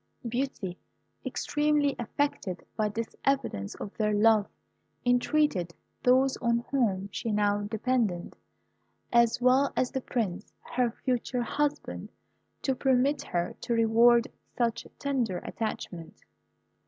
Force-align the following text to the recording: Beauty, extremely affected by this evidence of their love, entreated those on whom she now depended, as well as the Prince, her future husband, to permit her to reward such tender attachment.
Beauty, 0.27 0.79
extremely 1.23 1.95
affected 1.99 2.65
by 2.75 2.89
this 2.89 3.15
evidence 3.23 3.75
of 3.75 3.95
their 3.97 4.13
love, 4.15 4.47
entreated 5.05 5.75
those 6.01 6.37
on 6.37 6.65
whom 6.71 7.07
she 7.11 7.31
now 7.31 7.61
depended, 7.67 8.35
as 9.13 9.39
well 9.39 9.71
as 9.75 9.91
the 9.91 10.01
Prince, 10.01 10.55
her 10.73 10.89
future 10.89 11.43
husband, 11.43 12.11
to 12.63 12.73
permit 12.73 13.21
her 13.21 13.55
to 13.61 13.73
reward 13.75 14.27
such 14.57 14.87
tender 14.97 15.37
attachment. 15.37 16.15